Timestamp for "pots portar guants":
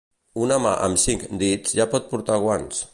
1.95-2.87